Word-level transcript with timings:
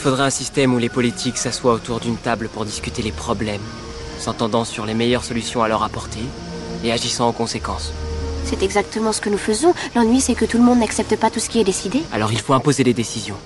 faudrait 0.00 0.24
un 0.24 0.30
système 0.30 0.74
où 0.74 0.78
les 0.78 0.88
politiques 0.88 1.36
s'assoient 1.36 1.74
autour 1.74 2.00
d'une 2.00 2.16
table 2.16 2.48
pour 2.48 2.64
discuter 2.64 3.02
les 3.02 3.12
problèmes, 3.12 3.60
s'entendant 4.18 4.64
sur 4.64 4.86
les 4.86 4.94
meilleures 4.94 5.24
solutions 5.24 5.62
à 5.62 5.68
leur 5.68 5.82
apporter 5.82 6.20
et 6.82 6.90
agissant 6.90 7.28
en 7.28 7.32
conséquence. 7.32 7.92
C'est 8.44 8.62
exactement 8.62 9.12
ce 9.12 9.20
que 9.20 9.28
nous 9.28 9.38
faisons. 9.38 9.74
L'ennui, 9.94 10.20
c'est 10.20 10.34
que 10.34 10.46
tout 10.46 10.56
le 10.56 10.64
monde 10.64 10.80
n'accepte 10.80 11.14
pas 11.16 11.28
tout 11.28 11.38
ce 11.38 11.50
qui 11.50 11.60
est 11.60 11.64
décidé. 11.64 12.02
Alors 12.12 12.32
il 12.32 12.40
faut 12.40 12.54
imposer 12.54 12.82
des 12.82 12.94
décisions. 12.94 13.36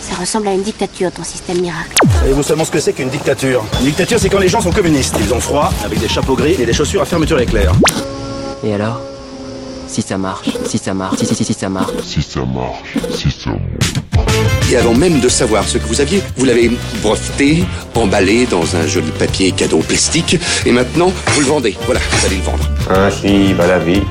Ça 0.00 0.16
ressemble 0.18 0.48
à 0.48 0.54
une 0.54 0.62
dictature, 0.62 1.12
ton 1.12 1.24
système 1.24 1.60
miracle. 1.60 1.94
Savez-vous 2.20 2.42
seulement 2.42 2.64
ce 2.64 2.70
que 2.70 2.80
c'est 2.80 2.94
qu'une 2.94 3.10
dictature? 3.10 3.62
Une 3.80 3.86
dictature, 3.86 4.18
c'est 4.18 4.30
quand 4.30 4.38
les 4.38 4.48
gens 4.48 4.62
sont 4.62 4.72
communistes. 4.72 5.14
Ils 5.20 5.34
ont 5.34 5.40
froid, 5.40 5.70
avec 5.84 5.98
des 6.00 6.08
chapeaux 6.08 6.36
gris 6.36 6.56
et 6.58 6.64
des 6.64 6.72
chaussures 6.72 7.02
à 7.02 7.04
fermeture 7.04 7.38
éclair. 7.38 7.72
Et 8.64 8.72
alors? 8.72 9.00
Si 9.88 10.02
ça 10.02 10.18
marche, 10.18 10.50
si 10.64 10.78
ça 10.78 10.94
marche, 10.94 11.18
si, 11.18 11.26
si, 11.26 11.34
si, 11.34 11.44
si 11.44 11.54
ça 11.54 11.68
marche. 11.68 11.90
Si 12.04 12.22
ça 12.22 12.40
marche, 12.44 12.98
si 13.10 13.30
ça 13.30 13.50
marche. 13.50 14.70
Et 14.70 14.76
avant 14.76 14.94
même 14.94 15.20
de 15.20 15.28
savoir 15.28 15.64
ce 15.64 15.78
que 15.78 15.86
vous 15.86 16.00
aviez, 16.00 16.22
vous 16.36 16.44
l'avez 16.44 16.70
breveté, 17.02 17.64
emballé 17.94 18.46
dans 18.46 18.76
un 18.76 18.86
joli 18.86 19.10
papier 19.18 19.50
cadeau 19.52 19.78
plastique, 19.78 20.38
et 20.66 20.72
maintenant, 20.72 21.10
vous 21.28 21.40
le 21.40 21.46
vendez. 21.46 21.76
Voilà, 21.86 22.00
vous 22.10 22.26
allez 22.26 22.36
le 22.36 22.42
vendre. 22.42 22.68
Ainsi 22.90 23.54
va 23.54 23.66
la 23.66 23.78
vie 23.78 24.02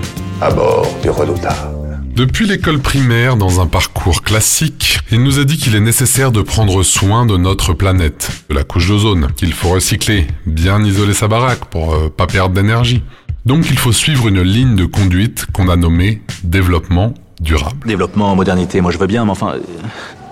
à 0.42 0.50
bord 0.50 0.88
du 1.04 1.10
redoutable. 1.12 1.78
Depuis 2.16 2.48
l'école 2.48 2.80
primaire, 2.80 3.38
dans 3.38 3.62
un 3.62 3.68
parcours 3.68 4.24
classique, 4.24 5.00
il 5.12 5.22
nous 5.22 5.38
a 5.38 5.44
dit 5.44 5.58
qu'il 5.58 5.76
est 5.76 5.80
nécessaire 5.80 6.32
de 6.32 6.42
prendre 6.42 6.82
soin 6.82 7.28
de 7.28 7.38
notre 7.38 7.74
planète, 7.74 8.32
de 8.50 8.56
la 8.56 8.64
couche 8.64 8.88
d'ozone, 8.88 9.28
qu'il 9.36 9.54
faut 9.54 9.70
recycler, 9.70 10.26
bien 10.48 10.84
isoler 10.84 11.14
sa 11.14 11.28
baraque 11.28 11.66
pour 11.66 11.94
euh, 11.94 12.10
pas 12.10 12.26
perdre 12.26 12.56
d'énergie. 12.56 13.04
Donc 13.48 13.70
il 13.70 13.80
faut 13.80 13.94
suivre 13.94 14.28
une 14.28 14.42
ligne 14.42 14.76
de 14.76 14.84
conduite 14.84 15.46
qu'on 15.54 15.70
a 15.70 15.78
nommée 15.78 16.22
développement 16.44 17.14
durable. 17.40 17.78
Développement, 17.88 18.36
modernité, 18.36 18.82
moi 18.82 18.92
je 18.92 18.98
veux 18.98 19.08
bien, 19.08 19.24
mais 19.24 19.32
enfin, 19.32 19.54
euh, 19.54 19.60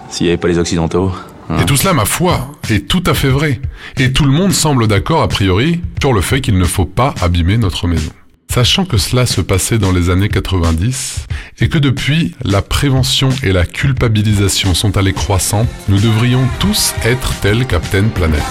s'il 0.10 0.26
n'y 0.26 0.32
avait 0.32 0.38
pas 0.38 0.50
les 0.50 0.58
Occidentaux. 0.58 1.14
hein. 1.50 1.56
Et 1.62 1.66
tout 1.66 1.78
cela, 1.78 1.94
ma 1.94 2.04
foi, 2.04 2.52
est 2.70 2.90
tout 2.90 3.04
à 3.06 3.14
fait 3.14 3.30
vrai. 3.30 3.62
Et 3.96 4.12
tout 4.12 4.26
le 4.26 4.34
monde 4.34 4.52
semble 4.52 4.90
d'accord, 4.90 5.22
a 5.22 5.30
priori, 5.30 5.80
sur 6.02 6.12
le 6.12 6.20
fait 6.20 6.42
qu'il 6.42 6.58
ne 6.58 6.66
faut 6.66 6.84
pas 6.84 7.16
abîmer 7.22 7.58
notre 7.58 7.88
maison. 7.88 8.12
Sachant 8.54 8.84
que 8.84 8.98
cela 8.98 9.26
se 9.26 9.40
passait 9.40 9.78
dans 9.78 9.94
les 9.94 10.10
années 10.10 10.28
90 10.28 11.26
et 11.62 11.70
que 11.70 11.78
depuis, 11.78 12.36
la 12.44 12.62
prévention 12.62 13.30
et 13.44 13.54
la 13.54 13.66
culpabilisation 13.66 14.74
sont 14.74 14.98
allées 14.98 15.14
croissant, 15.14 15.66
nous 15.88 16.02
devrions 16.02 16.46
tous 16.60 16.94
être 17.06 17.34
tels 17.40 17.66
Captain 17.66 18.10
Planet. 18.10 18.44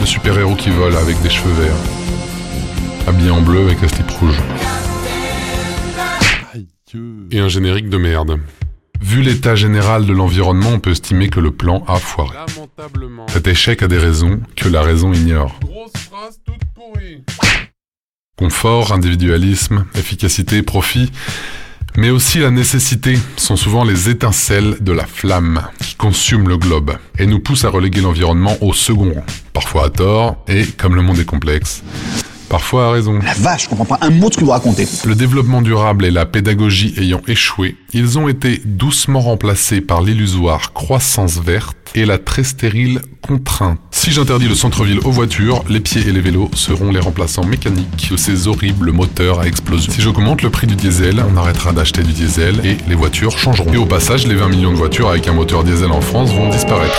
Le 0.00 0.06
super-héros 0.06 0.54
qui 0.54 0.70
vole 0.70 0.96
avec 0.96 1.20
des 1.20 1.28
cheveux 1.28 1.52
verts, 1.52 1.76
habillé 3.06 3.30
en 3.30 3.42
bleu 3.42 3.60
avec 3.60 3.82
un 3.82 3.88
slip 3.88 4.10
rouge. 4.12 4.40
Et 7.30 7.38
un 7.38 7.48
générique 7.48 7.88
de 7.88 7.98
merde. 7.98 8.40
Vu 9.00 9.22
l'état 9.22 9.54
général 9.54 10.06
de 10.06 10.12
l'environnement, 10.12 10.70
on 10.70 10.80
peut 10.80 10.90
estimer 10.90 11.28
que 11.28 11.40
le 11.40 11.50
plan 11.50 11.84
a 11.86 11.96
foiré. 11.96 12.36
Cet 13.28 13.46
échec 13.46 13.82
a 13.82 13.88
des 13.88 13.98
raisons 13.98 14.40
que 14.56 14.68
la 14.68 14.82
raison 14.82 15.12
ignore. 15.12 15.58
Confort, 18.36 18.92
individualisme, 18.92 19.84
efficacité, 19.94 20.62
profit, 20.62 21.12
mais 21.96 22.10
aussi 22.10 22.38
la 22.38 22.50
nécessité 22.50 23.18
sont 23.36 23.56
souvent 23.56 23.84
les 23.84 24.08
étincelles 24.08 24.76
de 24.80 24.92
la 24.92 25.06
flamme 25.06 25.62
qui 25.80 25.94
consument 25.94 26.48
le 26.48 26.56
globe 26.56 26.92
et 27.18 27.26
nous 27.26 27.40
poussent 27.40 27.64
à 27.64 27.70
reléguer 27.70 28.00
l'environnement 28.00 28.56
au 28.60 28.72
second 28.72 29.12
rang, 29.14 29.24
parfois 29.52 29.86
à 29.86 29.90
tort 29.90 30.44
et, 30.48 30.64
comme 30.66 30.94
le 30.94 31.02
monde 31.02 31.18
est 31.18 31.24
complexe, 31.24 31.82
parfois 32.50 32.88
à 32.88 32.90
raison. 32.90 33.18
La 33.24 33.32
vache, 33.32 33.64
je 33.64 33.68
comprends 33.70 33.86
pas 33.86 33.98
un 34.02 34.10
mot 34.10 34.28
de 34.28 34.34
ce 34.34 34.38
que 34.38 34.44
vous 34.44 34.50
racontez. 34.50 34.86
Le 35.06 35.14
développement 35.14 35.62
durable 35.62 36.04
et 36.04 36.10
la 36.10 36.26
pédagogie 36.26 36.92
ayant 36.98 37.22
échoué, 37.26 37.76
ils 37.94 38.18
ont 38.18 38.28
été 38.28 38.60
doucement 38.66 39.20
remplacés 39.20 39.80
par 39.80 40.02
l'illusoire 40.02 40.74
croissance 40.74 41.38
verte 41.38 41.76
et 41.94 42.04
la 42.04 42.18
très 42.18 42.44
stérile 42.44 43.00
contrainte. 43.22 43.78
Si 43.90 44.10
j'interdis 44.10 44.48
le 44.48 44.54
centre-ville 44.54 45.00
aux 45.04 45.10
voitures, 45.10 45.64
les 45.68 45.80
pieds 45.80 46.02
et 46.06 46.12
les 46.12 46.20
vélos 46.20 46.50
seront 46.54 46.90
les 46.90 47.00
remplaçants 47.00 47.44
mécaniques 47.44 48.08
de 48.10 48.16
ces 48.16 48.48
horribles 48.48 48.92
moteurs 48.92 49.40
à 49.40 49.46
explosion. 49.46 49.92
Si 49.92 50.00
j'augmente 50.00 50.42
le 50.42 50.50
prix 50.50 50.66
du 50.66 50.74
diesel, 50.74 51.24
on 51.32 51.36
arrêtera 51.36 51.72
d'acheter 51.72 52.02
du 52.02 52.12
diesel 52.12 52.60
et 52.64 52.76
les 52.88 52.94
voitures 52.94 53.38
changeront. 53.38 53.72
Et 53.72 53.76
au 53.76 53.86
passage, 53.86 54.26
les 54.26 54.34
20 54.34 54.48
millions 54.48 54.72
de 54.72 54.76
voitures 54.76 55.08
avec 55.08 55.28
un 55.28 55.32
moteur 55.32 55.64
diesel 55.64 55.92
en 55.92 56.00
France 56.00 56.32
vont 56.32 56.48
disparaître. 56.50 56.98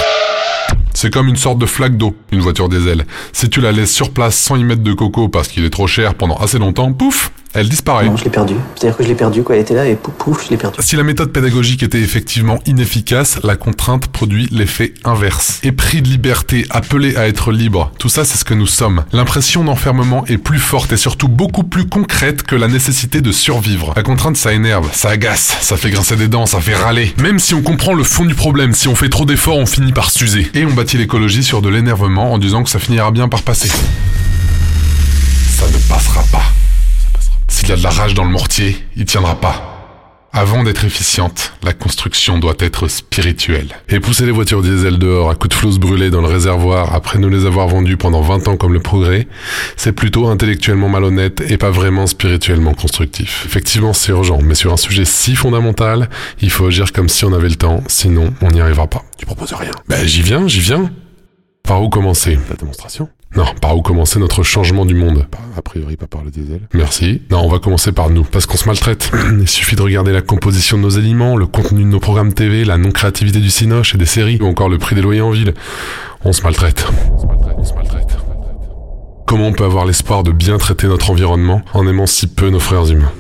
C'est 1.02 1.10
comme 1.10 1.30
une 1.30 1.36
sorte 1.36 1.58
de 1.58 1.66
flaque 1.66 1.98
d'eau, 1.98 2.16
une 2.32 2.42
voiture 2.42 2.70
diesel. 2.70 3.08
Si 3.34 3.50
tu 3.50 3.60
la 3.60 3.72
laisses 3.72 3.92
sur 3.92 4.12
place 4.12 4.36
sans 4.36 4.56
y 4.56 4.64
mettre 4.64 4.84
de 4.84 4.94
coco 4.94 5.30
parce 5.30 5.48
qu'il 5.48 5.66
est 5.66 5.72
trop 5.72 5.88
cher 5.88 6.14
pendant 6.14 6.36
assez 6.36 6.60
longtemps, 6.60 6.94
pouf, 6.94 7.32
elle 7.54 7.68
disparaît. 7.68 8.06
Non, 8.06 8.16
je 8.16 8.24
l'ai 8.24 8.30
perdu. 8.30 8.54
C'est-à-dire 8.76 8.98
que 8.98 9.04
je 9.04 9.10
l'ai 9.10 9.16
perdu, 9.16 9.44
quoi. 9.44 9.56
Elle 9.56 9.64
était 9.64 9.74
là 9.74 9.86
et 9.86 9.96
pouf, 9.96 10.14
pouf, 10.14 10.46
je 10.46 10.52
l'ai 10.52 10.58
perdu. 10.58 10.78
Si 10.80 10.96
la 10.96 11.04
méthode 11.04 11.34
pédagogique 11.34 11.84
était 11.84 12.00
effectivement 12.00 12.60
inefficace, 12.66 13.40
la 13.44 13.58
contrainte 13.58 14.08
produit 14.08 14.48
l'effet 14.52 14.94
inverse. 15.04 15.60
Épris 15.64 16.02
de 16.02 16.08
liberté, 16.08 16.66
appelé 16.70 17.18
à 17.18 17.28
être 17.28 17.52
libre, 17.52 17.92
tout 18.00 18.08
ça 18.08 18.24
c'est 18.24 18.38
ce 18.38 18.46
que 18.46 18.54
nous 18.54 18.68
sommes. 18.68 19.04
L'impression 19.12 19.66
d'enfermement 19.66 20.26
est 20.28 20.38
plus 20.38 20.60
forte 20.60 20.94
et 20.94 20.98
surtout 20.98 21.28
beaucoup 21.28 21.64
plus 21.64 21.88
concrète 21.88 22.44
que 22.44 22.56
la 22.56 22.70
nécessité 22.70 23.20
de 23.20 23.34
survivre. 23.34 23.92
La 23.98 24.04
contrainte 24.04 24.38
ça 24.38 24.54
énerve, 24.54 24.90
ça 24.94 25.10
agace, 25.10 25.58
ça 25.60 25.76
fait 25.76 25.90
grincer 25.90 26.16
des 26.16 26.30
dents, 26.30 26.46
ça 26.46 26.62
fait 26.62 26.76
râler. 26.76 27.14
Même 27.18 27.40
si 27.40 27.54
on 27.54 27.62
comprend 27.62 27.94
le 27.94 28.04
fond 28.04 28.24
du 28.24 28.36
problème, 28.36 28.74
si 28.74 28.88
on 28.88 28.96
fait 28.96 29.10
trop 29.10 29.26
d'efforts, 29.26 29.58
on 29.58 29.66
finit 29.66 29.92
par 29.92 30.10
s'user. 30.10 30.50
Et 30.54 30.66
on 30.66 30.72
bâtit 30.72 30.91
l'écologie 30.98 31.44
sur 31.44 31.62
de 31.62 31.70
l'énervement 31.70 32.34
en 32.34 32.38
disant 32.38 32.64
que 32.64 32.70
ça 32.70 32.80
finira 32.80 33.12
bien 33.12 33.30
par 33.30 33.44
passer. 33.44 33.70
Ça 35.50 35.68
ne 35.68 35.78
passera 35.90 36.24
pas. 36.32 36.44
S'il 37.48 37.70
y 37.70 37.72
a 37.72 37.76
de 37.76 37.84
la 37.84 37.90
rage 37.90 38.14
dans 38.14 38.24
le 38.24 38.32
mortier, 38.32 38.86
il 38.96 39.06
tiendra 39.06 39.40
pas. 39.40 39.71
Avant 40.34 40.64
d'être 40.64 40.86
efficiente, 40.86 41.52
la 41.62 41.74
construction 41.74 42.40
doit 42.40 42.56
être 42.60 42.88
spirituelle. 42.88 43.68
Et 43.90 44.00
pousser 44.00 44.26
les 44.26 44.32
voitures 44.32 44.62
diesel 44.62 44.98
dehors 44.98 45.30
à 45.30 45.36
coups 45.36 45.50
de 45.50 45.54
flouze 45.60 45.78
brûlée 45.78 46.10
dans 46.10 46.22
le 46.22 46.30
réservoir 46.30 46.96
après 46.96 47.20
nous 47.20 47.28
les 47.28 47.46
avoir 47.46 47.68
vendues 47.68 47.98
pendant 47.98 48.22
20 48.22 48.48
ans 48.48 48.56
comme 48.56 48.72
le 48.72 48.80
progrès, 48.80 49.28
c'est 49.76 49.92
plutôt 49.92 50.28
intellectuellement 50.28 50.88
malhonnête 50.88 51.44
et 51.52 51.58
pas 51.58 51.70
vraiment 51.70 52.08
spirituellement 52.08 52.74
constructif. 52.74 53.44
Effectivement, 53.46 53.92
c'est 53.92 54.14
urgent, 54.14 54.40
mais 54.42 54.56
sur 54.56 54.72
un 54.72 54.78
sujet 54.78 55.04
si 55.04 55.36
fondamental, 55.36 56.10
il 56.40 56.50
faut 56.50 56.66
agir 56.66 56.94
comme 56.94 57.10
si 57.10 57.26
on 57.26 57.34
avait 57.34 57.50
le 57.50 57.56
temps, 57.56 57.84
sinon 57.88 58.34
on 58.42 58.52
n'y 58.52 58.62
arrivera 58.62 58.88
pas. 58.88 59.04
Tu 59.18 59.26
proposes 59.26 59.52
rien 59.52 59.72
Ben 59.90 60.08
j'y 60.08 60.22
viens, 60.22 60.48
j'y 60.48 60.62
viens. 60.62 60.90
Par 61.72 61.82
où 61.82 61.88
commencer 61.88 62.38
La 62.50 62.58
démonstration 62.58 63.08
Non, 63.34 63.46
par 63.62 63.78
où 63.78 63.82
commencer 63.82 64.20
notre 64.20 64.44
changement 64.44 64.86
du 64.86 64.94
monde 64.94 65.26
A 65.56 65.62
priori 65.62 65.96
pas 65.96 66.06
par 66.06 66.22
le 66.22 66.30
diesel. 66.30 66.68
Merci. 66.74 67.22
Non, 67.32 67.46
on 67.46 67.48
va 67.48 67.60
commencer 67.60 67.94
par 67.94 68.10
nous, 68.10 68.26
parce 68.26 68.46
qu'on 68.46 68.58
se 68.58 68.66
maltraite. 68.66 69.10
Il 69.40 69.48
suffit 69.48 69.78
de 69.78 69.82
regarder 69.82 70.12
la 70.12 70.22
composition 70.22 70.76
de 70.76 70.82
nos 70.82 70.98
aliments, 70.98 71.38
le 71.38 71.48
contenu 71.48 71.84
de 71.84 71.88
nos 71.88 72.02
programmes 72.02 72.34
TV, 72.34 72.66
la 72.66 72.78
non-créativité 72.78 73.40
du 73.40 73.50
cinoche 73.50 73.96
et 73.96 73.98
des 73.98 74.06
séries, 74.06 74.38
ou 74.42 74.48
encore 74.48 74.68
le 74.68 74.80
prix 74.80 74.96
des 74.98 75.02
loyers 75.02 75.22
en 75.22 75.32
ville. 75.32 75.54
On 76.26 76.34
se 76.34 76.42
maltraite. 76.42 76.86
On 77.10 77.20
se 77.20 77.26
maltraite, 77.26 77.56
on 77.58 77.64
se 77.64 77.74
maltraite. 77.74 78.18
Comment 79.26 79.48
on 79.48 79.54
peut 79.54 79.64
avoir 79.64 79.86
l'espoir 79.86 80.24
de 80.24 80.34
bien 80.34 80.58
traiter 80.58 80.88
notre 80.88 81.10
environnement 81.10 81.62
en 81.74 81.88
aimant 81.88 82.06
si 82.06 82.28
peu 82.28 82.50
nos 82.50 82.60
frères 82.60 82.92
humains 82.92 83.14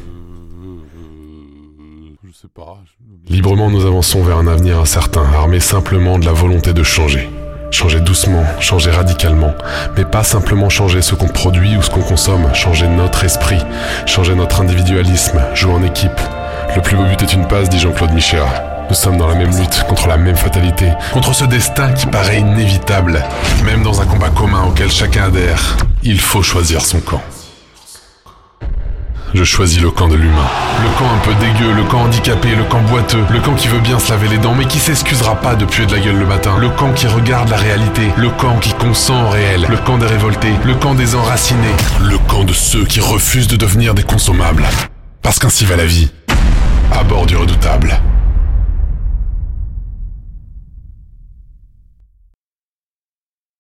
Librement, 3.30 3.72
nous 3.72 3.86
avançons 3.86 4.22
vers 4.22 4.40
un 4.40 4.48
avenir 4.48 4.78
incertain, 4.78 5.24
armés 5.24 5.62
simplement 5.62 6.20
de 6.20 6.26
la 6.26 6.34
volonté 6.34 6.74
de 6.74 6.84
changer. 6.84 7.30
Changer 7.72 8.02
doucement, 8.02 8.44
changer 8.60 8.92
radicalement, 8.92 9.56
mais 9.96 10.04
pas 10.04 10.24
simplement 10.24 10.68
changer 10.68 11.02
ce 11.02 11.16
qu'on 11.16 11.30
produit 11.30 11.78
ou 11.78 11.82
ce 11.82 11.90
qu'on 11.90 12.02
consomme, 12.02 12.54
changer 12.54 12.88
notre 12.88 13.24
esprit, 13.24 13.62
changer 14.06 14.36
notre 14.36 14.62
individualisme, 14.62 15.42
jouer 15.54 15.74
en 15.74 15.84
équipe. 15.84 16.20
Le 16.76 16.82
plus 16.82 16.98
beau 16.98 17.06
but 17.06 17.22
est 17.22 17.34
une 17.34 17.48
passe, 17.48 17.70
dit 17.70 17.80
Jean-Claude 17.80 18.12
Michéa. 18.14 18.86
Nous 18.90 18.96
sommes 18.96 19.18
dans 19.18 19.28
la 19.28 19.36
même 19.36 19.58
lutte, 19.58 19.86
contre 19.88 20.08
la 20.08 20.18
même 20.18 20.36
fatalité, 20.36 20.90
contre 21.14 21.34
ce 21.34 21.46
destin 21.46 21.94
qui 21.94 22.08
paraît 22.08 22.40
inévitable. 22.40 23.24
Même 23.64 23.84
dans 23.84 24.02
un 24.02 24.06
combat 24.06 24.30
commun 24.30 24.64
auquel 24.68 24.92
chacun 24.92 25.24
adhère, 25.24 25.78
il 26.04 26.20
faut 26.20 26.44
choisir 26.44 26.82
son 26.82 27.00
camp. 27.00 27.22
Je 29.34 29.46
choisis 29.46 29.82
le 29.82 29.92
camp 29.92 30.10
de 30.10 30.16
l'humain. 30.16 30.48
Le 30.84 30.90
camp 30.98 31.06
un 31.06 31.20
peu 31.20 31.34
dégueu, 31.36 31.72
le 31.74 31.84
camp 31.84 32.02
handicapé, 32.02 32.54
le 32.54 32.66
camp 32.66 32.82
boiteux, 32.82 33.24
le 33.32 33.40
camp 33.40 33.54
qui 33.54 33.70
veut 33.70 33.80
bien 33.80 33.98
se 33.98 34.12
laver 34.12 34.28
les 34.28 34.38
dents 34.38 34.54
mais 34.54 34.66
qui 34.66 34.78
s'excusera 34.78 35.36
pas 35.36 35.56
de 35.56 35.64
puer 35.64 35.86
de 35.86 35.94
la 35.94 36.00
gueule 36.00 36.18
le 36.18 36.26
matin. 36.26 36.58
Le 36.60 36.70
camp 36.70 36.92
qui 36.92 37.08
regarde 37.08 37.50
la 37.50 37.56
réalité, 37.56 38.02
le 38.18 38.30
camp 38.30 38.58
qui 38.60 38.74
consent 38.74 39.28
au 39.28 39.30
réel, 39.30 39.66
le 39.70 39.78
camp 39.78 39.98
des 39.98 40.06
révoltés, 40.06 40.54
le 40.66 40.76
camp 40.76 40.96
des 40.96 41.16
enracinés, 41.16 41.76
le 42.02 42.18
camp 42.18 42.44
de 42.44 42.54
ceux 42.54 42.84
qui 42.84 43.00
refusent 43.00 43.48
de 43.48 43.56
devenir 43.56 43.94
des 43.94 44.04
consommables. 44.04 44.66
Parce 45.22 45.40
qu'ainsi 45.40 45.64
va 45.64 45.78
la 45.78 45.86
vie. 45.86 46.12
À 46.92 47.04
bord 47.04 47.26
du 47.26 47.38
redoutable. 47.38 48.02